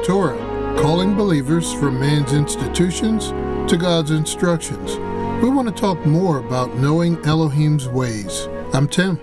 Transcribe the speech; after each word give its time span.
Welcome 0.00 0.14
to 0.14 0.26
Red 0.26 0.36
Pill 0.36 0.74
Torah, 0.74 0.82
calling 0.82 1.14
believers 1.14 1.72
from 1.74 2.00
man's 2.00 2.32
institutions 2.32 3.28
to 3.70 3.76
God's 3.76 4.10
instructions. 4.10 4.96
We 5.42 5.50
want 5.50 5.68
to 5.68 5.74
talk 5.74 6.04
more 6.06 6.38
about 6.38 6.74
knowing 6.76 7.18
Elohim's 7.24 7.88
ways. 7.88 8.48
I'm 8.72 8.88
Tim. 8.88 9.20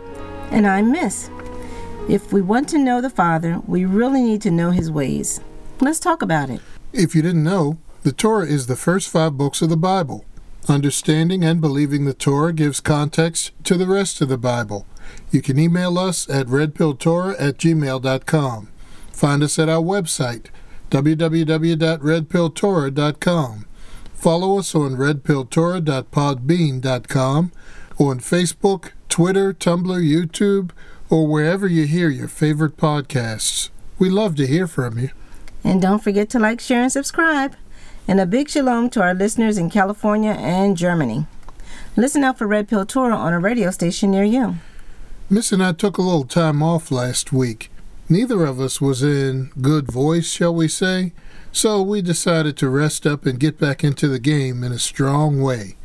And 0.52 0.68
I'm 0.68 0.92
Miss. 0.92 1.30
If 2.10 2.32
we 2.32 2.42
want 2.42 2.70
to 2.70 2.78
know 2.78 3.02
the 3.02 3.10
Father, 3.10 3.62
we 3.66 3.86
really 3.86 4.22
need 4.22 4.42
to 4.44 4.52
know 4.52 4.72
his 4.72 4.92
ways. 4.92 5.42
Let's 5.80 6.00
talk 6.00 6.22
about 6.22 6.50
it. 6.50 6.62
If 6.94 7.16
you 7.16 7.22
didn't 7.22 7.44
know, 7.44 7.78
the 8.04 8.12
Torah 8.12 8.46
is 8.46 8.68
the 8.68 8.76
first 8.76 9.10
five 9.10 9.38
books 9.38 9.62
of 9.62 9.70
the 9.70 9.78
Bible. 9.78 10.26
Understanding 10.70 11.44
and 11.44 11.62
believing 11.62 12.06
the 12.06 12.14
Torah 12.14 12.54
gives 12.54 12.82
context 12.82 13.52
to 13.64 13.78
the 13.78 13.88
rest 13.88 14.22
of 14.22 14.30
the 14.30 14.38
Bible. 14.38 14.86
You 15.32 15.42
can 15.42 15.58
email 15.58 15.98
us 15.98 16.30
at 16.30 16.48
redpilltorah 16.48 17.36
at 17.40 17.58
gmail.com. 17.58 18.70
Find 19.12 19.42
us 19.42 19.58
at 19.58 19.70
our 19.70 19.82
website, 19.82 20.48
www.redpilltorah.com. 20.90 23.66
Follow 24.14 24.58
us 24.58 24.74
on 24.74 24.96
redpilltorah.podbean.com 24.96 27.52
on 28.00 28.20
Facebook, 28.20 28.92
Twitter, 29.10 29.54
Tumblr, 29.54 29.86
YouTube, 29.86 30.72
or 31.10 31.28
wherever 31.28 31.68
you 31.68 31.86
hear 31.86 32.10
your 32.10 32.28
favorite 32.28 32.78
podcasts. 32.78 33.70
We 34.00 34.10
love 34.10 34.36
to 34.36 34.48
hear 34.48 34.68
from 34.68 35.00
you. 35.00 35.10
And 35.64 35.82
don't 35.82 36.04
forget 36.04 36.30
to 36.30 36.40
like, 36.40 36.62
share, 36.62 36.84
and 36.84 36.92
subscribe. 36.92 37.56
And 38.08 38.20
a 38.20 38.26
big 38.26 38.50
shalom 38.50 38.90
to 38.92 39.02
our 39.02 39.14
listeners 39.14 39.58
in 39.58 39.70
California 39.70 40.32
and 40.32 40.78
Germany. 40.78 41.26
Listen 41.96 42.24
out 42.24 42.38
for 42.38 42.48
Red 42.48 42.68
Pill 42.68 42.86
Torah 42.86 43.16
on 43.16 43.34
a 43.34 43.40
radio 43.40 43.72
station 43.72 44.12
near 44.12 44.24
you. 44.24 44.56
Miss 45.30 45.52
and 45.52 45.64
I 45.64 45.74
took 45.74 45.98
a 45.98 46.02
little 46.02 46.24
time 46.24 46.64
off 46.64 46.92
last 46.92 47.34
week. 47.34 47.70
Neither 48.10 48.46
of 48.46 48.62
us 48.62 48.80
was 48.80 49.04
in 49.04 49.52
good 49.62 49.92
voice, 49.92 50.32
shall 50.32 50.56
we 50.56 50.70
say, 50.70 51.12
so 51.52 51.82
we 51.82 52.02
decided 52.02 52.56
to 52.58 52.70
rest 52.70 53.06
up 53.06 53.26
and 53.26 53.38
get 53.38 53.60
back 53.60 53.84
into 53.84 54.08
the 54.08 54.20
game 54.20 54.64
in 54.64 54.72
a 54.72 54.80
strong 54.80 55.42
way. 55.42 55.76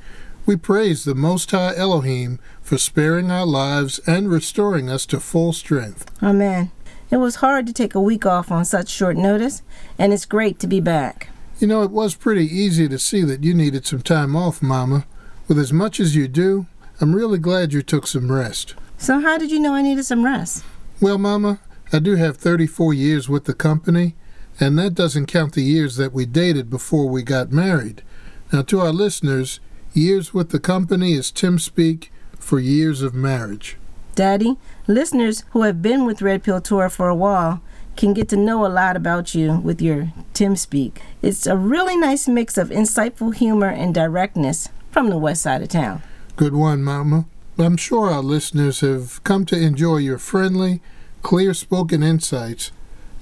We 0.47 0.55
praise 0.55 1.05
the 1.05 1.17
Most 1.17 1.51
High 1.51 1.75
Elohim 1.75 2.39
for 2.61 2.79
sparing 2.79 3.31
our 3.33 3.47
lives 3.47 3.99
and 4.07 4.31
restoring 4.31 4.89
us 4.89 5.05
to 5.07 5.19
full 5.19 5.53
strength. 5.53 6.11
Amen. 6.23 6.71
It 7.11 7.17
was 7.17 7.37
hard 7.37 7.67
to 7.67 7.73
take 7.73 7.95
a 7.97 8.01
week 8.01 8.25
off 8.25 8.53
on 8.53 8.65
such 8.65 8.89
short 8.89 9.17
notice, 9.17 9.63
and 9.99 10.13
it's 10.13 10.25
great 10.25 10.61
to 10.61 10.69
be 10.69 10.81
back. 10.81 11.29
You 11.59 11.67
know, 11.67 11.83
it 11.83 11.91
was 11.91 12.15
pretty 12.15 12.47
easy 12.47 12.89
to 12.89 12.99
see 12.99 13.23
that 13.23 13.43
you 13.43 13.53
needed 13.53 13.85
some 13.85 14.03
time 14.03 14.37
off, 14.37 14.63
Mama. 14.63 15.07
With 15.49 15.59
as 15.59 15.73
much 15.73 15.99
as 15.99 16.15
you 16.15 16.29
do, 16.29 16.67
I'm 17.01 17.15
really 17.17 17.39
glad 17.39 17.73
you 17.73 17.83
took 17.83 18.07
some 18.07 18.31
rest. 18.31 18.75
So, 18.97 19.21
how 19.21 19.39
did 19.39 19.51
you 19.51 19.59
know 19.59 19.75
I 19.75 19.83
needed 19.83 20.05
some 20.05 20.25
rest? 20.25 20.65
Well, 21.01 21.19
Mama, 21.19 21.59
I 21.93 21.99
do 21.99 22.17
have 22.17 22.39
34 22.39 22.95
years 22.95 23.29
with 23.29 23.45
the 23.45 23.53
company, 23.53 24.15
and 24.59 24.79
that 24.79 24.95
doesn't 24.95 25.27
count 25.27 25.53
the 25.53 25.63
years 25.63 25.97
that 25.97 26.13
we 26.13 26.25
dated 26.25 26.71
before 26.71 27.07
we 27.09 27.23
got 27.23 27.53
married. 27.53 28.03
Now, 28.51 28.63
to 28.63 28.81
our 28.81 28.93
listeners, 28.93 29.61
years 29.93 30.33
with 30.33 30.51
the 30.51 30.61
company 30.61 31.13
is 31.13 31.31
Tim 31.31 31.59
speak 31.59 32.11
for 32.39 32.59
years 32.59 33.03
of 33.03 33.15
marriage. 33.15 33.77
Daddy, 34.15 34.57
listeners 34.87 35.45
who 35.51 35.63
have 35.63 35.83
been 35.83 36.05
with 36.07 36.23
Red 36.23 36.43
Pill 36.43 36.61
Torah 36.61 36.91
for 36.91 37.09
a 37.09 37.15
while 37.15 37.61
can 37.97 38.15
get 38.15 38.29
to 38.31 38.37
know 38.37 38.65
a 38.65 38.69
lot 38.69 38.97
about 38.97 39.35
you 39.35 39.59
with 39.59 39.83
your 39.83 40.13
Tim 40.33 40.57
speak. 40.57 41.01
It's 41.21 41.47
a 41.47 41.57
really 41.57 41.97
nice 41.97 42.27
mix 42.27 42.57
of 42.57 42.71
insightful 42.71 43.35
humor 43.35 43.69
and 43.69 43.95
directness 43.95 44.69
from 44.91 45.11
the 45.11 45.19
west 45.19 45.43
side 45.43 45.63
of 45.63 45.69
town. 45.69 46.03
Good 46.37 46.55
one, 46.55 46.83
Mama. 46.83 47.27
I'm 47.59 47.77
sure 47.77 48.11
our 48.11 48.23
listeners 48.23 48.81
have 48.81 49.23
come 49.25 49.45
to 49.47 49.59
enjoy 49.59 49.99
your 49.99 50.19
friendly, 50.19 50.81
clear 51.23 51.55
spoken 51.55 52.03
insights, 52.03 52.73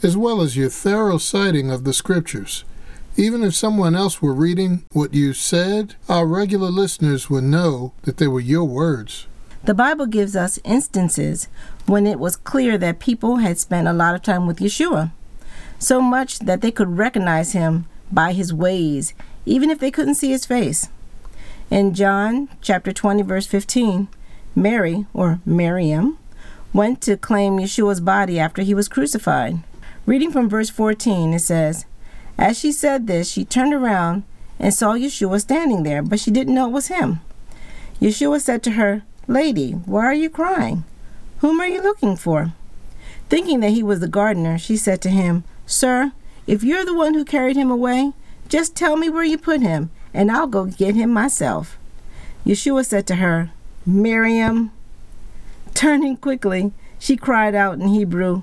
as 0.03 0.17
well 0.17 0.41
as 0.41 0.57
your 0.57 0.71
thorough 0.71 1.19
citing 1.19 1.71
of 1.71 1.85
the 1.85 1.93
scriptures. 1.93 2.65
Even 3.17 3.43
if 3.43 3.55
someone 3.55 3.95
else 3.95 4.23
were 4.23 4.33
reading 4.33 4.85
what 4.93 5.13
you 5.13 5.33
said, 5.33 5.95
our 6.09 6.27
regular 6.27 6.71
listeners 6.71 7.29
would 7.29 7.45
know 7.45 7.93
that 8.03 8.17
they 8.17 8.29
were 8.29 8.41
your 8.41 8.65
words. 8.65 9.27
The 9.65 9.75
Bible 9.75 10.07
gives 10.07 10.35
us 10.35 10.59
instances 10.65 11.49
when 11.87 12.07
it 12.07 12.19
was 12.19 12.37
clear 12.37 12.79
that 12.79 12.99
people 12.99 13.37
had 13.37 13.59
spent 13.59 13.89
a 13.89 13.93
lot 13.93 14.15
of 14.15 14.23
time 14.23 14.47
with 14.47 14.59
Yeshua, 14.59 15.13
so 15.79 16.01
much 16.01 16.39
that 16.39 16.63
they 16.63 16.71
could 16.71 16.97
recognize 16.97 17.53
him 17.53 17.87
by 18.11 18.33
his 18.33 18.55
ways, 18.55 19.13
even 19.45 19.69
if 19.71 19.79
they 19.79 19.91
couldn't 19.91 20.15
see 20.15 20.31
his 20.31 20.47
face. 20.47 20.89
In 21.71 21.95
John 21.95 22.49
chapter 22.63 22.93
20 22.93 23.23
verse 23.23 23.47
15, 23.47 24.09
Mary 24.55 25.07
or 25.13 25.41
Miriam 25.45 26.19
went 26.73 27.01
to 27.03 27.17
claim 27.17 27.59
Yeshua's 27.59 28.01
body 28.01 28.39
after 28.39 28.63
he 28.63 28.75
was 28.75 28.89
crucified. 28.89 29.59
Reading 30.07 30.31
from 30.31 30.49
verse 30.49 30.71
14, 30.71 31.35
it 31.35 31.41
says, 31.41 31.85
As 32.39 32.59
she 32.59 32.73
said 32.73 33.07
this, 33.07 33.31
she 33.31 33.45
turned 33.45 33.75
around 33.75 34.25
and 34.59 34.73
saw 34.73 34.95
Yeshua 34.95 35.41
standing 35.41 35.83
there, 35.83 36.03
but 36.03 36.21
she 36.21 36.31
didn't 36.31 36.55
know 36.55 36.69
it 36.69 36.73
was 36.73 36.89
him. 36.89 37.21
Yeshua 38.01 38.41
said 38.41 38.63
to 38.63 38.73
her, 38.73 39.03
Lady, 39.27 39.73
why 39.73 40.05
are 40.05 40.15
you 40.15 40.31
crying? 40.31 40.85
Whom 41.39 41.61
are 41.61 41.67
you 41.67 41.83
looking 41.83 42.17
for? 42.17 42.53
Thinking 43.29 43.61
that 43.61 43.71
he 43.71 43.83
was 43.83 44.01
the 44.01 44.09
gardener, 44.09 44.59
she 44.59 44.77
said 44.77 45.01
to 45.03 45.11
him, 45.11 45.45
Sir, 45.67 46.13
if 46.47 46.65
you're 46.65 46.85
the 46.85 46.97
one 46.97 47.15
who 47.15 47.25
carried 47.25 47.57
him 47.57 47.71
away, 47.71 48.13
just 48.49 48.75
tell 48.75 48.97
me 48.97 49.09
where 49.09 49.25
you 49.25 49.39
put 49.39 49.61
him, 49.61 49.91
and 50.13 50.31
I'll 50.31 50.49
go 50.49 50.65
get 50.65 50.97
him 50.97 51.11
myself. 51.11 51.79
Yeshua 52.45 52.85
said 52.85 53.07
to 53.07 53.17
her, 53.17 53.51
Miriam. 53.87 54.73
Turning 55.75 56.17
quickly, 56.17 56.73
she 56.99 57.17
cried 57.17 57.55
out 57.55 57.79
in 57.79 57.89
Hebrew, 57.89 58.43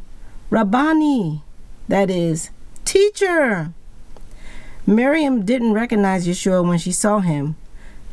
Rabbani, 0.50 1.44
that 1.88 2.10
is, 2.10 2.50
teacher. 2.86 3.74
Miriam 4.86 5.46
didn't 5.46 5.74
recognize 5.74 6.28
Yeshua 6.28 6.68
when 6.68 6.78
she 6.78 6.92
saw 6.92 7.20
him, 7.20 7.56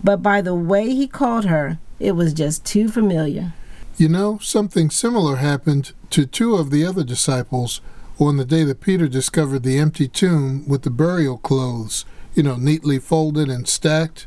but 0.02 0.22
by 0.22 0.42
the 0.42 0.54
way 0.54 0.90
he 0.90 1.06
called 1.06 1.44
her, 1.44 1.78
it 2.00 2.12
was 2.12 2.34
just 2.34 2.64
too 2.64 2.88
familiar. 2.88 3.52
You 3.96 4.08
know, 4.08 4.38
something 4.38 4.90
similar 4.90 5.36
happened 5.36 5.92
to 6.10 6.26
two 6.26 6.56
of 6.56 6.70
the 6.70 6.84
other 6.84 7.04
disciples 7.04 7.80
on 8.18 8.36
the 8.36 8.44
day 8.44 8.64
that 8.64 8.80
Peter 8.80 9.08
discovered 9.08 9.62
the 9.62 9.78
empty 9.78 10.08
tomb 10.08 10.66
with 10.68 10.82
the 10.82 10.90
burial 10.90 11.38
clothes, 11.38 12.04
you 12.34 12.42
know, 12.42 12.56
neatly 12.56 12.98
folded 12.98 13.48
and 13.48 13.68
stacked. 13.68 14.26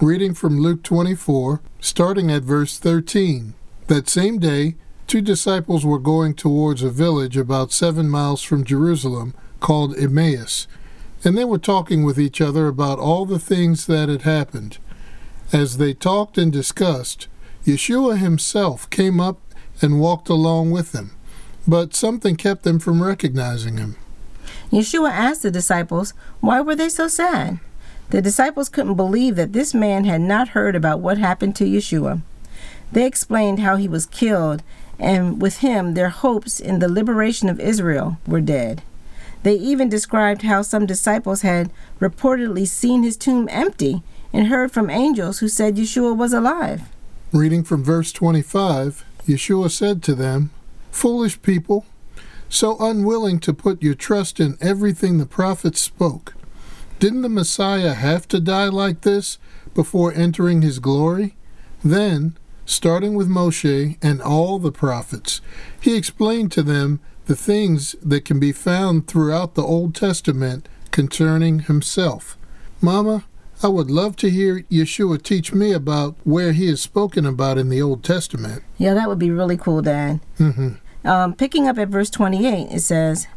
Reading 0.00 0.34
from 0.34 0.60
Luke 0.60 0.82
24, 0.82 1.60
starting 1.80 2.30
at 2.30 2.42
verse 2.42 2.78
13. 2.78 3.54
That 3.92 4.08
same 4.08 4.38
day, 4.38 4.76
two 5.06 5.20
disciples 5.20 5.84
were 5.84 5.98
going 5.98 6.32
towards 6.32 6.82
a 6.82 6.88
village 6.88 7.36
about 7.36 7.72
seven 7.72 8.08
miles 8.08 8.42
from 8.42 8.64
Jerusalem 8.64 9.34
called 9.60 9.98
Emmaus, 9.98 10.66
and 11.22 11.36
they 11.36 11.44
were 11.44 11.58
talking 11.58 12.02
with 12.02 12.18
each 12.18 12.40
other 12.40 12.68
about 12.68 12.98
all 12.98 13.26
the 13.26 13.38
things 13.38 13.84
that 13.88 14.08
had 14.08 14.22
happened. 14.22 14.78
As 15.52 15.76
they 15.76 15.92
talked 15.92 16.38
and 16.38 16.50
discussed, 16.50 17.28
Yeshua 17.66 18.16
himself 18.16 18.88
came 18.88 19.20
up 19.20 19.38
and 19.82 20.00
walked 20.00 20.30
along 20.30 20.70
with 20.70 20.92
them, 20.92 21.10
but 21.68 21.94
something 21.94 22.36
kept 22.36 22.62
them 22.62 22.78
from 22.78 23.02
recognizing 23.02 23.76
him. 23.76 23.96
Yeshua 24.70 25.10
asked 25.10 25.42
the 25.42 25.50
disciples, 25.50 26.14
Why 26.40 26.62
were 26.62 26.76
they 26.76 26.88
so 26.88 27.08
sad? 27.08 27.60
The 28.08 28.22
disciples 28.22 28.70
couldn't 28.70 28.94
believe 28.94 29.36
that 29.36 29.52
this 29.52 29.74
man 29.74 30.04
had 30.04 30.22
not 30.22 30.56
heard 30.56 30.74
about 30.74 31.00
what 31.00 31.18
happened 31.18 31.54
to 31.56 31.64
Yeshua. 31.64 32.22
They 32.92 33.06
explained 33.06 33.60
how 33.60 33.76
he 33.76 33.88
was 33.88 34.06
killed, 34.06 34.62
and 34.98 35.40
with 35.40 35.58
him, 35.58 35.94
their 35.94 36.10
hopes 36.10 36.60
in 36.60 36.78
the 36.78 36.92
liberation 36.92 37.48
of 37.48 37.58
Israel 37.58 38.18
were 38.26 38.40
dead. 38.40 38.82
They 39.42 39.54
even 39.54 39.88
described 39.88 40.42
how 40.42 40.62
some 40.62 40.86
disciples 40.86 41.42
had 41.42 41.72
reportedly 42.00 42.68
seen 42.68 43.02
his 43.02 43.16
tomb 43.16 43.48
empty 43.50 44.02
and 44.32 44.46
heard 44.46 44.70
from 44.70 44.90
angels 44.90 45.40
who 45.40 45.48
said 45.48 45.76
Yeshua 45.76 46.16
was 46.16 46.32
alive. 46.32 46.82
Reading 47.32 47.64
from 47.64 47.82
verse 47.82 48.12
25, 48.12 49.04
Yeshua 49.26 49.70
said 49.70 50.02
to 50.02 50.14
them, 50.14 50.50
Foolish 50.90 51.40
people, 51.42 51.86
so 52.48 52.76
unwilling 52.78 53.40
to 53.40 53.54
put 53.54 53.82
your 53.82 53.94
trust 53.94 54.38
in 54.38 54.58
everything 54.60 55.18
the 55.18 55.26
prophets 55.26 55.80
spoke. 55.80 56.34
Didn't 57.00 57.22
the 57.22 57.28
Messiah 57.28 57.94
have 57.94 58.28
to 58.28 58.38
die 58.38 58.68
like 58.68 59.00
this 59.00 59.38
before 59.74 60.12
entering 60.12 60.62
his 60.62 60.78
glory? 60.78 61.34
Then, 61.82 62.36
starting 62.64 63.14
with 63.14 63.28
Moshe 63.28 63.96
and 64.02 64.20
all 64.20 64.58
the 64.58 64.72
prophets, 64.72 65.40
he 65.80 65.96
explained 65.96 66.52
to 66.52 66.62
them 66.62 67.00
the 67.26 67.36
things 67.36 67.94
that 68.02 68.24
can 68.24 68.40
be 68.40 68.52
found 68.52 69.06
throughout 69.06 69.54
the 69.54 69.62
Old 69.62 69.94
Testament 69.94 70.68
concerning 70.90 71.60
himself. 71.60 72.36
Mama, 72.80 73.24
I 73.62 73.68
would 73.68 73.90
love 73.90 74.16
to 74.16 74.30
hear 74.30 74.62
Yeshua 74.62 75.22
teach 75.22 75.52
me 75.52 75.72
about 75.72 76.16
where 76.24 76.52
he 76.52 76.66
is 76.66 76.80
spoken 76.80 77.24
about 77.24 77.58
in 77.58 77.68
the 77.68 77.80
Old 77.80 78.02
Testament. 78.02 78.62
Yeah, 78.76 78.94
that 78.94 79.08
would 79.08 79.20
be 79.20 79.30
really 79.30 79.56
cool, 79.56 79.82
Dad. 79.82 80.20
Mm-hmm. 80.38 81.06
Um, 81.06 81.34
picking 81.34 81.68
up 81.68 81.78
at 81.78 81.88
verse 81.88 82.10
28, 82.10 82.72
it 82.72 82.80
says, 82.80 83.28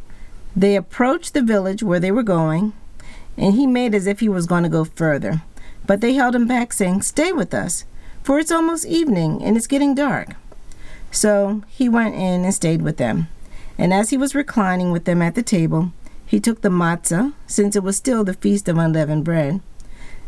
They 0.56 0.74
approached 0.74 1.32
the 1.32 1.42
village 1.42 1.82
where 1.82 2.00
they 2.00 2.10
were 2.10 2.24
going, 2.24 2.72
and 3.36 3.54
he 3.54 3.66
made 3.66 3.94
as 3.94 4.06
if 4.06 4.18
he 4.18 4.28
was 4.28 4.46
going 4.46 4.64
to 4.64 4.68
go 4.68 4.84
further. 4.84 5.42
But 5.86 6.00
they 6.00 6.14
held 6.14 6.34
him 6.34 6.48
back, 6.48 6.72
saying, 6.72 7.02
Stay 7.02 7.32
with 7.32 7.54
us, 7.54 7.84
for 8.26 8.40
it's 8.40 8.50
almost 8.50 8.84
evening 8.84 9.40
and 9.40 9.56
it's 9.56 9.68
getting 9.68 9.94
dark. 9.94 10.30
So 11.12 11.62
he 11.68 11.88
went 11.88 12.16
in 12.16 12.44
and 12.44 12.52
stayed 12.52 12.82
with 12.82 12.96
them. 12.96 13.28
And 13.78 13.94
as 13.94 14.10
he 14.10 14.16
was 14.16 14.34
reclining 14.34 14.90
with 14.90 15.04
them 15.04 15.22
at 15.22 15.36
the 15.36 15.44
table, 15.44 15.92
he 16.26 16.40
took 16.40 16.62
the 16.62 16.68
matzah, 16.68 17.34
since 17.46 17.76
it 17.76 17.84
was 17.84 17.96
still 17.96 18.24
the 18.24 18.34
feast 18.34 18.66
of 18.68 18.78
unleavened 18.78 19.24
bread, 19.24 19.60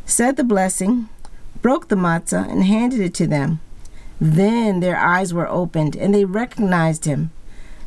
said 0.07 0.37
the 0.37 0.45
blessing, 0.45 1.09
broke 1.61 1.89
the 1.89 1.97
matzah, 1.97 2.49
and 2.49 2.63
handed 2.63 3.01
it 3.01 3.15
to 3.15 3.27
them. 3.27 3.59
Then 4.21 4.79
their 4.79 4.97
eyes 4.97 5.35
were 5.35 5.49
opened, 5.49 5.97
and 5.97 6.15
they 6.15 6.25
recognized 6.25 7.05
him, 7.05 7.33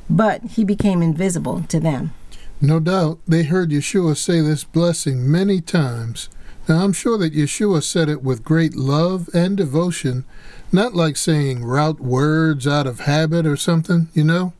but 0.09 0.41
he 0.41 0.65
became 0.65 1.01
invisible 1.01 1.61
to 1.69 1.79
them. 1.79 2.11
No 2.59 2.81
doubt 2.81 3.19
they 3.29 3.43
heard 3.43 3.69
Yeshua 3.69 4.17
say 4.17 4.41
this 4.41 4.65
blessing 4.65 5.31
many 5.31 5.61
times. 5.61 6.27
Now 6.71 6.85
I'm 6.85 6.93
sure 6.93 7.17
that 7.17 7.33
Yeshua 7.33 7.83
said 7.83 8.07
it 8.07 8.23
with 8.23 8.45
great 8.45 8.75
love 8.75 9.29
and 9.33 9.57
devotion, 9.57 10.23
not 10.71 10.95
like 10.95 11.17
saying 11.17 11.65
route 11.65 11.99
words 11.99 12.65
out 12.65 12.87
of 12.87 13.01
habit 13.01 13.45
or 13.45 13.57
something, 13.57 14.07
you 14.13 14.23
know. 14.23 14.53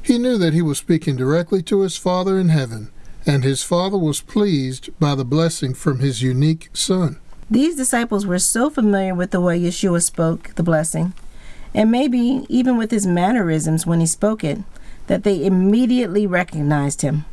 He 0.00 0.16
knew 0.16 0.38
that 0.38 0.54
he 0.54 0.62
was 0.62 0.78
speaking 0.78 1.14
directly 1.14 1.62
to 1.64 1.82
his 1.82 1.98
Father 1.98 2.38
in 2.38 2.48
heaven, 2.48 2.90
and 3.26 3.44
his 3.44 3.62
Father 3.62 3.98
was 3.98 4.22
pleased 4.22 4.88
by 4.98 5.14
the 5.14 5.26
blessing 5.26 5.74
from 5.74 5.98
his 5.98 6.22
unique 6.22 6.70
Son. 6.72 7.18
These 7.50 7.76
disciples 7.76 8.24
were 8.24 8.38
so 8.38 8.70
familiar 8.70 9.14
with 9.14 9.30
the 9.30 9.40
way 9.42 9.60
Yeshua 9.60 10.02
spoke 10.02 10.54
the 10.54 10.62
blessing, 10.62 11.12
and 11.74 11.90
maybe 11.90 12.46
even 12.48 12.78
with 12.78 12.90
his 12.90 13.06
mannerisms 13.06 13.84
when 13.84 14.00
he 14.00 14.06
spoke 14.06 14.42
it, 14.42 14.60
that 15.06 15.22
they 15.22 15.44
immediately 15.44 16.26
recognized 16.26 17.02
him. 17.02 17.26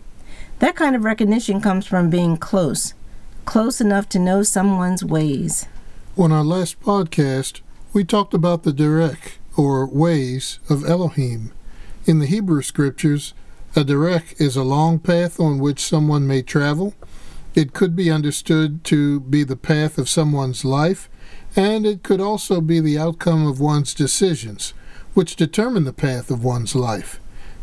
That 0.59 0.75
kind 0.75 0.93
of 0.93 1.05
recognition 1.05 1.61
comes 1.61 1.85
from 1.85 2.09
being 2.09 2.35
close, 2.35 2.93
close 3.45 3.81
enough 3.81 4.07
to 4.09 4.19
know 4.19 4.43
someone's 4.43 5.03
ways. 5.03 5.67
On 6.17 6.31
our 6.31 6.43
last 6.43 6.79
podcast, 6.79 7.61
we 7.93 8.03
talked 8.03 8.33
about 8.33 8.63
the 8.63 8.71
derech, 8.71 9.37
or 9.55 9.85
ways, 9.85 10.59
of 10.69 10.85
Elohim. 10.85 11.51
In 12.05 12.19
the 12.19 12.25
Hebrew 12.25 12.61
scriptures, 12.61 13.33
a 13.75 13.83
derech 13.83 14.39
is 14.39 14.55
a 14.55 14.63
long 14.63 14.99
path 14.99 15.39
on 15.39 15.59
which 15.59 15.79
someone 15.79 16.27
may 16.27 16.41
travel. 16.41 16.93
It 17.55 17.73
could 17.73 17.95
be 17.95 18.11
understood 18.11 18.83
to 18.85 19.19
be 19.19 19.43
the 19.43 19.55
path 19.55 19.97
of 19.97 20.09
someone's 20.09 20.65
life, 20.65 21.09
and 21.55 21.85
it 21.85 22.03
could 22.03 22.21
also 22.21 22.61
be 22.61 22.79
the 22.79 22.97
outcome 22.97 23.45
of 23.45 23.59
one's 23.59 23.93
decisions, 23.93 24.73
which 25.13 25.35
determine 25.35 25.83
the 25.83 25.93
path 25.93 26.31
of 26.31 26.43
one's 26.43 26.75
life. 26.75 27.19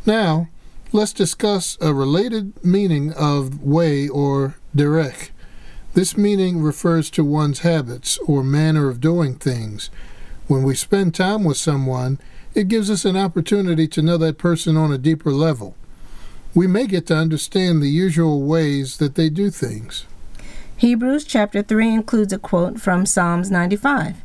Now, 0.07 0.49
let's 0.93 1.13
discuss 1.13 1.77
a 1.81 1.93
related 1.93 2.65
meaning 2.65 3.13
of 3.13 3.63
way 3.63 4.09
or 4.09 4.57
derech. 4.75 5.31
This 5.93 6.17
meaning 6.17 6.63
refers 6.63 7.11
to 7.11 7.25
one's 7.25 7.61
habits 7.61 8.17
or 8.19 8.45
manner 8.45 8.89
of 8.89 9.01
doing 9.01 9.35
things. 9.35 9.91
When 10.47 10.63
we 10.63 10.77
spend 10.77 11.15
time 11.15 11.43
with 11.43 11.57
someone, 11.57 12.21
it 12.55 12.69
gives 12.69 12.91
us 12.91 13.05
an 13.05 13.17
opportunity 13.17 13.89
to 13.89 14.03
know 14.03 14.17
that 14.19 14.39
person 14.39 14.77
on 14.77 14.93
a 14.93 14.99
deeper 14.99 15.33
level. 15.33 15.75
We 16.55 16.69
may 16.69 16.87
get 16.87 17.07
to 17.09 17.17
understand 17.17 17.83
the 17.83 17.89
usual 17.89 18.43
ways 18.43 18.99
that 18.99 19.17
they 19.17 19.31
do 19.31 19.51
things. 19.51 20.07
Hebrews 20.77 21.25
chapter 21.25 21.61
3 21.63 21.93
includes 21.93 22.33
a 22.33 22.39
quote 22.39 22.81
from 22.81 23.05
Psalms 23.05 23.51
95. 23.51 24.17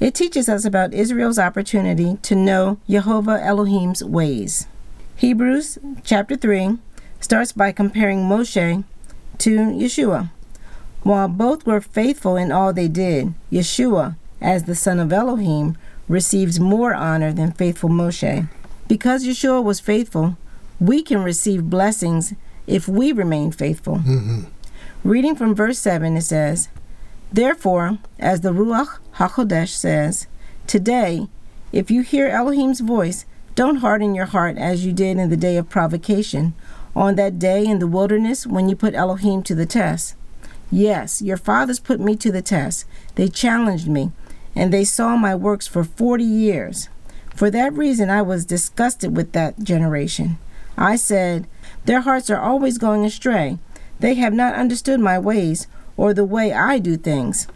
It 0.00 0.14
teaches 0.14 0.48
us 0.48 0.64
about 0.64 0.92
Israel's 0.92 1.38
opportunity 1.38 2.18
to 2.22 2.34
know 2.34 2.78
Jehovah 2.88 3.40
Elohim's 3.42 4.02
ways. 4.02 4.66
Hebrews 5.16 5.78
chapter 6.02 6.36
3 6.36 6.78
starts 7.20 7.52
by 7.52 7.70
comparing 7.70 8.28
Moshe 8.28 8.84
to 9.38 9.56
Yeshua. 9.56 10.30
While 11.04 11.28
both 11.28 11.66
were 11.66 11.82
faithful 11.82 12.36
in 12.36 12.50
all 12.50 12.72
they 12.72 12.88
did, 12.88 13.34
Yeshua, 13.52 14.16
as 14.40 14.64
the 14.64 14.74
son 14.74 14.98
of 14.98 15.12
Elohim, 15.12 15.76
receives 16.08 16.58
more 16.58 16.94
honor 16.94 17.30
than 17.30 17.52
faithful 17.52 17.90
Moshe. 17.90 18.48
Because 18.88 19.26
Yeshua 19.26 19.62
was 19.62 19.80
faithful, 19.80 20.38
we 20.80 21.02
can 21.02 21.22
receive 21.22 21.68
blessings 21.68 22.32
if 22.66 22.88
we 22.88 23.12
remain 23.12 23.52
faithful. 23.52 23.96
Mm-hmm. 23.96 24.44
Reading 25.04 25.36
from 25.36 25.54
verse 25.54 25.78
7, 25.78 26.16
it 26.16 26.22
says, 26.22 26.68
Therefore, 27.30 27.98
as 28.18 28.40
the 28.40 28.52
Ruach 28.52 28.98
HaKodesh 29.16 29.68
says, 29.68 30.26
Today, 30.66 31.28
if 31.70 31.90
you 31.90 32.00
hear 32.00 32.28
Elohim's 32.28 32.80
voice, 32.80 33.26
don't 33.54 33.76
harden 33.76 34.14
your 34.14 34.26
heart 34.26 34.56
as 34.56 34.86
you 34.86 34.92
did 34.94 35.18
in 35.18 35.28
the 35.28 35.36
day 35.36 35.58
of 35.58 35.68
provocation, 35.68 36.54
on 36.96 37.16
that 37.16 37.38
day 37.38 37.66
in 37.66 37.78
the 37.78 37.86
wilderness 37.86 38.46
when 38.46 38.70
you 38.70 38.76
put 38.76 38.94
Elohim 38.94 39.42
to 39.42 39.54
the 39.54 39.66
test. 39.66 40.14
Yes, 40.74 41.22
your 41.22 41.36
fathers 41.36 41.78
put 41.78 42.00
me 42.00 42.16
to 42.16 42.32
the 42.32 42.42
test. 42.42 42.84
They 43.14 43.28
challenged 43.28 43.86
me 43.86 44.10
and 44.56 44.72
they 44.72 44.82
saw 44.84 45.14
my 45.14 45.32
works 45.32 45.68
for 45.68 45.84
forty 45.84 46.24
years. 46.24 46.88
For 47.32 47.48
that 47.48 47.72
reason 47.72 48.10
I 48.10 48.22
was 48.22 48.44
disgusted 48.44 49.16
with 49.16 49.30
that 49.32 49.60
generation. 49.60 50.36
I 50.76 50.96
said, 50.96 51.46
Their 51.84 52.00
hearts 52.00 52.28
are 52.28 52.40
always 52.40 52.78
going 52.78 53.04
astray. 53.04 53.58
They 54.00 54.14
have 54.14 54.32
not 54.32 54.56
understood 54.56 54.98
my 54.98 55.16
ways, 55.16 55.68
or 55.96 56.12
the 56.12 56.24
way 56.24 56.52
I 56.52 56.80
do 56.80 56.96
things. 56.96 57.46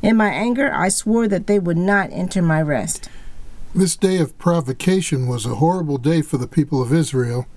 In 0.00 0.16
my 0.16 0.28
anger 0.28 0.72
I 0.72 0.88
swore 0.88 1.26
that 1.26 1.48
they 1.48 1.58
would 1.58 1.76
not 1.76 2.12
enter 2.12 2.42
my 2.42 2.62
rest. 2.62 3.08
This 3.74 3.96
day 3.96 4.18
of 4.18 4.38
provocation 4.38 5.26
was 5.26 5.46
a 5.46 5.56
horrible 5.56 5.98
day 5.98 6.22
for 6.22 6.38
the 6.38 6.46
people 6.46 6.80
of 6.80 6.92
Israel. 6.92 7.48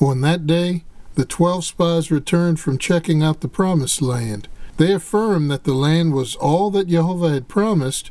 On 0.00 0.22
that 0.22 0.46
day, 0.46 0.84
the 1.16 1.26
twelve 1.26 1.66
spies 1.66 2.10
returned 2.10 2.60
from 2.60 2.78
checking 2.78 3.22
out 3.22 3.42
the 3.42 3.48
promised 3.48 4.00
land. 4.00 4.48
They 4.80 4.94
affirmed 4.94 5.50
that 5.50 5.64
the 5.64 5.74
land 5.74 6.14
was 6.14 6.36
all 6.36 6.70
that 6.70 6.88
Jehovah 6.88 7.28
had 7.28 7.48
promised, 7.48 8.10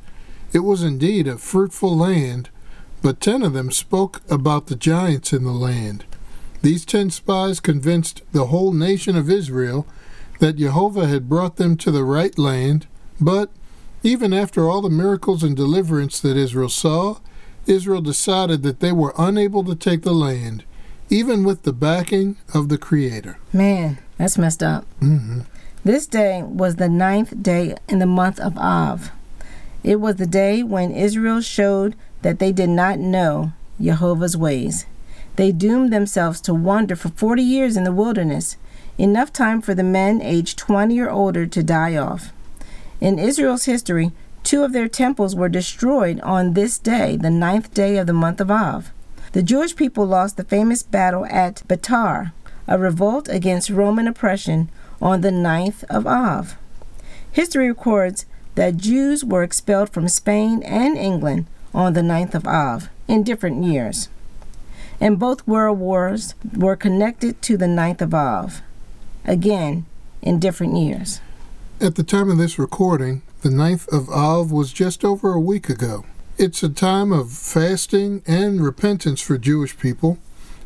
it 0.53 0.59
was 0.59 0.83
indeed 0.83 1.27
a 1.27 1.39
fruitful 1.39 1.97
land, 1.97 2.51
but 3.01 3.19
ten 3.19 3.41
of 3.41 3.53
them 3.53 3.71
spoke 3.71 4.21
about 4.29 4.67
the 4.67 4.75
giants 4.75 5.33
in 5.33 5.45
the 5.45 5.51
land. 5.51 6.05
These 6.61 6.85
ten 6.85 7.09
spies 7.09 7.59
convinced 7.59 8.21
the 8.33 8.45
whole 8.45 8.71
nation 8.71 9.15
of 9.15 9.31
Israel 9.31 9.87
that 10.37 10.57
Jehovah 10.57 11.07
had 11.07 11.27
brought 11.27 11.55
them 11.55 11.75
to 11.77 11.89
the 11.89 12.03
right 12.03 12.37
land, 12.37 12.85
but 13.19 13.49
even 14.03 14.31
after 14.31 14.69
all 14.69 14.83
the 14.83 14.91
miracles 14.91 15.41
and 15.41 15.55
deliverance 15.55 16.19
that 16.19 16.37
Israel 16.37 16.69
saw, 16.69 17.17
Israel 17.65 18.01
decided 18.01 18.61
that 18.61 18.79
they 18.79 18.91
were 18.91 19.15
unable 19.17 19.63
to 19.63 19.73
take 19.73 20.03
the 20.03 20.13
land, 20.13 20.63
even 21.09 21.43
with 21.43 21.63
the 21.63 21.73
backing 21.73 22.37
of 22.53 22.69
the 22.69 22.77
Creator. 22.77 23.39
Man, 23.51 23.97
that's 24.17 24.37
messed 24.37 24.61
up. 24.61 24.85
Mm-hmm. 25.01 25.39
This 25.91 26.05
day 26.05 26.43
was 26.43 26.75
the 26.75 26.87
ninth 26.87 27.41
day 27.41 27.75
in 27.87 27.97
the 27.97 28.05
month 28.05 28.39
of 28.39 28.55
Av. 28.59 29.09
It 29.83 29.99
was 29.99 30.17
the 30.17 30.27
day 30.27 30.61
when 30.61 30.91
Israel 30.91 31.41
showed 31.41 31.95
that 32.21 32.37
they 32.37 32.51
did 32.51 32.69
not 32.69 32.99
know 32.99 33.53
Jehovah's 33.81 34.37
ways. 34.37 34.85
They 35.35 35.51
doomed 35.51 35.91
themselves 35.91 36.41
to 36.41 36.53
wander 36.53 36.95
for 36.95 37.09
40 37.09 37.41
years 37.41 37.75
in 37.75 37.85
the 37.85 37.91
wilderness, 37.91 38.55
enough 38.99 39.33
time 39.33 39.63
for 39.63 39.73
the 39.73 39.81
men 39.81 40.21
aged 40.21 40.59
20 40.59 40.99
or 40.99 41.09
older 41.09 41.47
to 41.47 41.63
die 41.63 41.97
off. 41.97 42.31
In 43.01 43.17
Israel's 43.17 43.65
history, 43.65 44.11
two 44.43 44.61
of 44.61 44.73
their 44.73 44.87
temples 44.87 45.35
were 45.35 45.49
destroyed 45.49 46.19
on 46.19 46.53
this 46.53 46.77
day, 46.77 47.15
the 47.15 47.31
ninth 47.31 47.73
day 47.73 47.97
of 47.97 48.05
the 48.05 48.13
month 48.13 48.39
of 48.39 48.51
Av. 48.51 48.91
The 49.31 49.41
Jewish 49.41 49.75
people 49.75 50.05
lost 50.05 50.37
the 50.37 50.43
famous 50.43 50.83
battle 50.83 51.25
at 51.31 51.67
Betar, 51.67 52.31
a 52.67 52.77
revolt 52.77 53.27
against 53.27 53.71
Roman 53.71 54.07
oppression, 54.07 54.69
on 55.01 55.21
the 55.21 55.31
ninth 55.31 55.83
of 55.89 56.05
Av. 56.05 56.57
History 57.31 57.67
records 57.69 58.25
that 58.55 58.77
Jews 58.77 59.23
were 59.23 59.43
expelled 59.43 59.89
from 59.89 60.07
Spain 60.07 60.63
and 60.63 60.97
England 60.97 61.45
on 61.73 61.93
the 61.93 62.01
9th 62.01 62.35
of 62.35 62.47
Av 62.47 62.89
in 63.07 63.23
different 63.23 63.63
years. 63.63 64.09
And 64.99 65.19
both 65.19 65.47
world 65.47 65.79
wars 65.79 66.35
were 66.55 66.75
connected 66.75 67.41
to 67.43 67.55
the 67.55 67.67
9th 67.67 68.01
of 68.01 68.13
Av, 68.13 68.61
again 69.23 69.85
in 70.21 70.39
different 70.39 70.75
years. 70.75 71.21
At 71.79 71.95
the 71.95 72.03
time 72.03 72.29
of 72.29 72.37
this 72.37 72.59
recording, 72.59 73.21
the 73.41 73.49
9th 73.49 73.87
of 73.87 74.09
Av 74.09 74.51
was 74.51 74.73
just 74.73 75.05
over 75.05 75.31
a 75.31 75.39
week 75.39 75.69
ago. 75.69 76.03
It's 76.37 76.63
a 76.63 76.69
time 76.69 77.13
of 77.13 77.31
fasting 77.31 78.21
and 78.27 78.61
repentance 78.61 79.21
for 79.21 79.37
Jewish 79.37 79.77
people, 79.77 80.17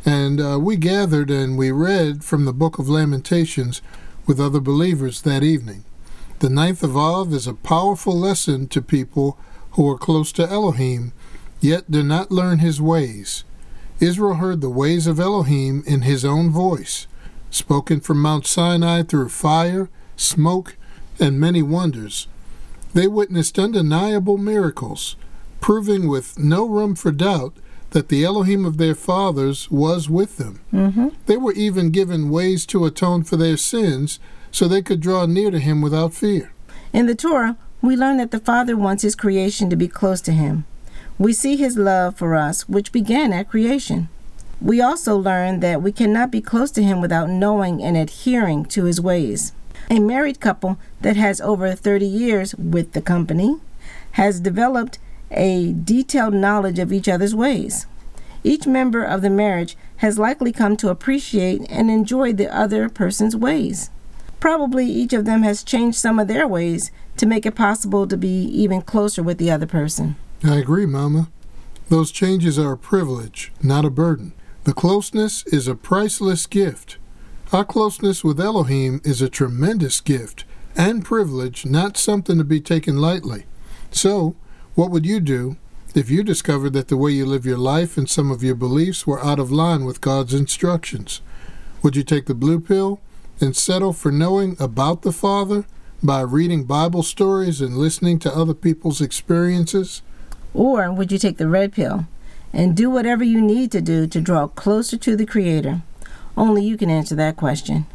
and 0.05 0.41
uh, 0.41 0.59
we 0.59 0.77
gathered 0.77 1.29
and 1.29 1.57
we 1.57 1.71
read 1.71 2.23
from 2.23 2.45
the 2.45 2.53
book 2.53 2.79
of 2.79 2.89
Lamentations 2.89 3.81
with 4.25 4.39
other 4.39 4.59
believers 4.59 5.21
that 5.21 5.43
evening. 5.43 5.83
The 6.39 6.49
ninth 6.49 6.83
of 6.83 6.97
Av 6.97 7.33
is 7.33 7.47
a 7.47 7.53
powerful 7.53 8.17
lesson 8.17 8.67
to 8.67 8.81
people 8.81 9.37
who 9.71 9.89
are 9.89 9.97
close 9.97 10.31
to 10.33 10.49
Elohim, 10.49 11.13
yet 11.59 11.89
do 11.89 12.03
not 12.03 12.31
learn 12.31 12.59
his 12.59 12.81
ways. 12.81 13.43
Israel 13.99 14.35
heard 14.35 14.61
the 14.61 14.69
ways 14.69 15.07
of 15.07 15.19
Elohim 15.19 15.83
in 15.85 16.01
his 16.01 16.25
own 16.25 16.51
voice, 16.51 17.07
spoken 17.49 17.99
from 17.99 18.21
Mount 18.21 18.45
Sinai 18.45 19.03
through 19.03 19.29
fire, 19.29 19.89
smoke, 20.15 20.75
and 21.19 21.39
many 21.39 21.61
wonders. 21.61 22.27
They 22.93 23.07
witnessed 23.07 23.57
undeniable 23.57 24.37
miracles, 24.37 25.15
proving 25.61 26.07
with 26.07 26.37
no 26.37 26.65
room 26.65 26.95
for 26.95 27.11
doubt 27.11 27.55
that 27.93 28.09
the 28.09 28.23
Elohim 28.23 28.65
of 28.65 28.77
their 28.77 28.93
fathers 28.93 29.71
was 29.71 30.09
with 30.09 30.37
them. 30.37 30.59
Mm-hmm. 30.71 31.09
They 31.25 31.37
were 31.37 31.53
even 31.53 31.89
given 31.89 32.29
ways 32.29 32.65
to 32.67 32.85
atone 32.85 33.23
for 33.23 33.37
their 33.37 33.57
sins 33.57 34.19
so 34.51 34.67
they 34.67 34.81
could 34.81 34.99
draw 34.99 35.25
near 35.25 35.49
to 35.49 35.59
him 35.59 35.81
without 35.81 36.13
fear. 36.13 36.51
In 36.91 37.07
the 37.07 37.15
Torah, 37.15 37.57
we 37.81 37.95
learn 37.95 38.17
that 38.17 38.31
the 38.31 38.39
Father 38.39 38.75
wants 38.77 39.03
his 39.03 39.15
creation 39.15 39.69
to 39.69 39.75
be 39.75 39.87
close 39.87 40.21
to 40.21 40.31
him. 40.31 40.65
We 41.17 41.33
see 41.33 41.55
his 41.55 41.77
love 41.77 42.17
for 42.17 42.35
us, 42.35 42.67
which 42.67 42.91
began 42.91 43.33
at 43.33 43.49
creation. 43.49 44.09
We 44.63 44.79
also 44.79 45.17
learn 45.17 45.59
that 45.59 45.81
we 45.81 45.91
cannot 45.91 46.31
be 46.31 46.39
close 46.39 46.71
to 46.71 46.83
Him 46.83 47.01
without 47.01 47.29
knowing 47.29 47.83
and 47.83 47.97
adhering 47.97 48.63
to 48.67 48.85
His 48.85 49.01
ways. 49.01 49.51
A 49.91 49.99
married 49.99 50.39
couple 50.39 50.79
that 51.01 51.17
has 51.17 51.41
over 51.41 51.75
30 51.75 52.05
years 52.05 52.55
with 52.55 52.93
the 52.93 53.01
company 53.01 53.57
has 54.11 54.39
developed 54.39 54.99
a 55.33 55.73
detailed 55.73 56.33
knowledge 56.33 56.79
of 56.79 56.93
each 56.93 57.07
other's 57.07 57.35
ways. 57.35 57.85
Each 58.43 58.67
member 58.67 59.03
of 59.03 59.21
the 59.21 59.29
marriage 59.29 59.77
has 59.97 60.19
likely 60.19 60.51
come 60.51 60.75
to 60.77 60.89
appreciate 60.89 61.65
and 61.69 61.89
enjoy 61.89 62.33
the 62.33 62.53
other 62.53 62.89
person's 62.89 63.35
ways. 63.35 63.89
Probably 64.39 64.85
each 64.85 65.13
of 65.13 65.23
them 65.23 65.43
has 65.43 65.63
changed 65.63 65.97
some 65.97 66.19
of 66.19 66.27
their 66.27 66.45
ways 66.47 66.91
to 67.15 67.25
make 67.25 67.45
it 67.45 67.55
possible 67.55 68.05
to 68.07 68.17
be 68.17 68.43
even 68.43 68.81
closer 68.81 69.23
with 69.23 69.37
the 69.37 69.49
other 69.49 69.65
person. 69.65 70.17
I 70.43 70.57
agree, 70.57 70.85
Mama. 70.85 71.29
Those 71.87 72.11
changes 72.11 72.59
are 72.59 72.73
a 72.73 72.77
privilege, 72.77 73.53
not 73.61 73.85
a 73.85 73.89
burden. 73.89 74.33
The 74.65 74.73
closeness 74.73 75.45
is 75.47 75.67
a 75.67 75.75
priceless 75.75 76.45
gift. 76.45 76.97
Our 77.53 77.63
closeness 77.63 78.23
with 78.23 78.41
Elohim 78.41 78.99
is 79.05 79.21
a 79.21 79.29
tremendous 79.29 80.01
gift 80.01 80.43
and 80.75 81.05
privilege, 81.05 81.65
not 81.65 81.97
something 81.97 82.37
to 82.37 82.43
be 82.43 82.59
taken 82.59 82.97
lightly. 82.97 83.45
So, 83.91 84.35
what 84.75 84.89
would 84.89 85.05
you 85.05 85.19
do 85.19 85.57
if 85.93 86.09
you 86.09 86.23
discovered 86.23 86.71
that 86.73 86.87
the 86.87 86.97
way 86.97 87.11
you 87.11 87.25
live 87.25 87.45
your 87.45 87.57
life 87.57 87.95
and 87.97 88.09
some 88.09 88.31
of 88.31 88.41
your 88.41 88.55
beliefs 88.55 89.05
were 89.05 89.23
out 89.23 89.37
of 89.37 89.51
line 89.51 89.85
with 89.85 90.01
God's 90.01 90.33
instructions? 90.33 91.21
Would 91.83 91.95
you 91.95 92.03
take 92.03 92.25
the 92.25 92.33
blue 92.33 92.59
pill 92.59 92.99
and 93.39 93.55
settle 93.55 93.93
for 93.93 94.11
knowing 94.11 94.55
about 94.59 95.03
the 95.03 95.11
Father 95.11 95.65
by 96.01 96.21
reading 96.21 96.63
Bible 96.63 97.03
stories 97.03 97.61
and 97.61 97.77
listening 97.77 98.17
to 98.19 98.35
other 98.35 98.55
people's 98.55 98.99
experiences? 98.99 100.01
Or 100.55 100.91
would 100.91 101.11
you 101.11 101.19
take 101.19 101.37
the 101.37 101.47
red 101.47 101.71
pill 101.73 102.07
and 102.51 102.75
do 102.75 102.89
whatever 102.89 103.23
you 103.23 103.41
need 103.41 103.71
to 103.73 103.81
do 103.81 104.07
to 104.07 104.21
draw 104.21 104.47
closer 104.47 104.97
to 104.97 105.15
the 105.15 105.25
Creator? 105.25 105.81
Only 106.35 106.65
you 106.65 106.77
can 106.77 106.89
answer 106.89 107.15
that 107.15 107.37
question. 107.37 107.85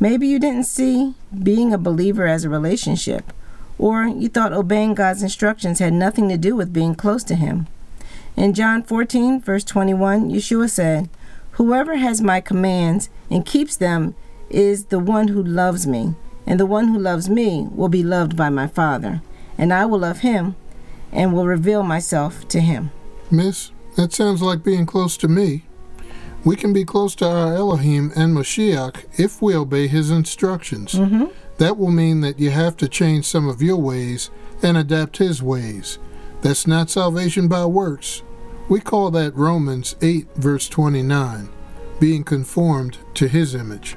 Maybe 0.00 0.26
you 0.26 0.40
didn't 0.40 0.64
see 0.64 1.14
being 1.42 1.72
a 1.72 1.78
believer 1.78 2.26
as 2.26 2.44
a 2.44 2.50
relationship 2.50 3.32
or 3.78 4.06
you 4.06 4.28
thought 4.28 4.52
obeying 4.52 4.94
God's 4.94 5.22
instructions 5.22 5.78
had 5.78 5.92
nothing 5.92 6.28
to 6.28 6.36
do 6.36 6.56
with 6.56 6.72
being 6.72 6.94
close 6.94 7.22
to 7.24 7.34
Him. 7.34 7.66
In 8.36 8.54
John 8.54 8.82
14, 8.82 9.40
verse 9.40 9.64
21, 9.64 10.30
Yeshua 10.30 10.68
said, 10.70 11.08
Whoever 11.52 11.96
has 11.96 12.20
my 12.20 12.40
commands 12.40 13.08
and 13.30 13.44
keeps 13.44 13.76
them 13.76 14.14
is 14.50 14.86
the 14.86 14.98
one 14.98 15.28
who 15.28 15.42
loves 15.42 15.86
me, 15.86 16.14
and 16.46 16.58
the 16.58 16.66
one 16.66 16.88
who 16.88 16.98
loves 16.98 17.28
me 17.28 17.66
will 17.70 17.88
be 17.88 18.02
loved 18.02 18.36
by 18.36 18.48
my 18.48 18.66
Father, 18.66 19.22
and 19.56 19.72
I 19.72 19.84
will 19.86 19.98
love 19.98 20.20
him 20.20 20.56
and 21.12 21.32
will 21.32 21.46
reveal 21.46 21.82
myself 21.82 22.46
to 22.48 22.60
him. 22.60 22.90
Miss, 23.30 23.72
that 23.96 24.12
sounds 24.12 24.40
like 24.42 24.62
being 24.62 24.86
close 24.86 25.16
to 25.16 25.28
me. 25.28 25.64
We 26.44 26.54
can 26.54 26.72
be 26.72 26.84
close 26.84 27.14
to 27.16 27.26
our 27.26 27.54
Elohim 27.54 28.12
and 28.14 28.36
Mashiach 28.36 29.04
if 29.18 29.42
we 29.42 29.54
obey 29.54 29.88
his 29.88 30.10
instructions. 30.10 30.92
Mm-hmm. 30.92 31.26
That 31.58 31.76
will 31.76 31.90
mean 31.90 32.20
that 32.22 32.38
you 32.38 32.50
have 32.50 32.76
to 32.78 32.88
change 32.88 33.24
some 33.26 33.48
of 33.48 33.60
your 33.60 33.76
ways 33.76 34.30
and 34.62 34.76
adapt 34.76 35.18
his 35.18 35.42
ways. 35.42 35.98
That's 36.40 36.66
not 36.66 36.88
salvation 36.88 37.48
by 37.48 37.66
works. 37.66 38.22
We 38.68 38.80
call 38.80 39.10
that 39.12 39.34
Romans 39.34 39.96
8, 40.00 40.28
verse 40.36 40.68
29, 40.68 41.48
being 41.98 42.22
conformed 42.22 42.98
to 43.14 43.26
his 43.26 43.54
image. 43.54 43.96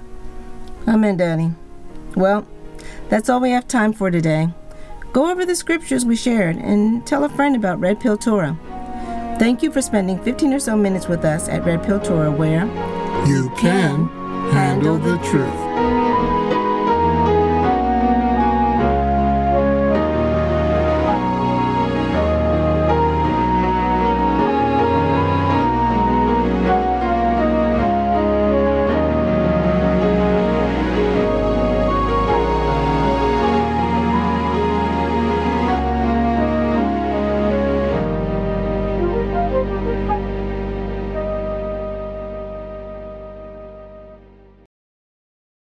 Amen, 0.88 1.18
Daddy. 1.18 1.52
Well, 2.16 2.48
that's 3.10 3.30
all 3.30 3.40
we 3.40 3.52
have 3.52 3.68
time 3.68 3.94
for 3.94 4.10
today. 4.10 4.50
Go 5.14 5.30
over 5.30 5.46
the 5.46 5.56
scriptures 5.56 6.06
we 6.06 6.16
shared 6.16 6.56
and 6.56 7.06
tell 7.06 7.26
a 7.26 7.30
friend 7.30 7.56
about 7.56 7.80
Red 7.80 8.00
Pill 8.00 8.18
Torah. 8.18 8.58
Thank 9.38 9.62
you 9.62 9.72
for 9.72 9.82
spending 9.82 10.24
15 10.24 10.54
or 10.54 10.60
so 10.60 10.78
minutes 10.78 11.08
with 11.08 11.26
us 11.26 11.50
at 11.50 11.66
Red 11.66 11.84
Pill 11.84 12.00
Torah, 12.00 12.32
where 12.32 12.66
You 13.28 13.52
can 13.58 14.08
handle 14.52 14.98
the 14.98 15.18
truth. 15.18 15.71